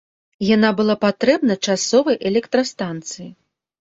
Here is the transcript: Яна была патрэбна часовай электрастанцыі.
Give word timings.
Яна 0.55 0.69
была 0.79 0.95
патрэбна 1.03 1.59
часовай 1.73 2.15
электрастанцыі. 2.31 3.29